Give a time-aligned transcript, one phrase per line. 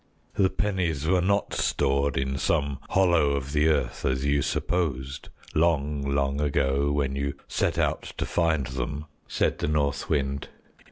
[0.33, 6.01] "The pennies were not stored in some hollow of the earth, as you supposed, long,
[6.01, 10.47] long ago, when you set out to find them," said the North Wind.